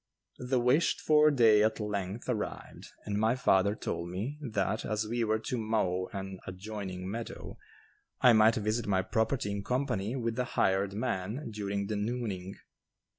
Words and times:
The 0.39 0.59
wished 0.59 0.99
for 0.99 1.29
day 1.29 1.61
at 1.61 1.79
length 1.79 2.27
arrived 2.27 2.87
and 3.05 3.19
my 3.19 3.35
father 3.35 3.75
told 3.75 4.09
me 4.09 4.39
that 4.41 4.83
as 4.83 5.05
we 5.07 5.23
were 5.23 5.37
to 5.37 5.59
mow 5.59 6.09
an 6.11 6.39
adjoining 6.47 7.07
meadow, 7.07 7.59
I 8.19 8.33
might 8.33 8.55
visit 8.55 8.87
my 8.87 9.03
property 9.03 9.51
in 9.51 9.63
company 9.63 10.15
with 10.15 10.37
the 10.37 10.45
hired 10.57 10.93
man 10.95 11.51
during 11.51 11.85
the 11.85 11.97
"nooning." 11.97 12.55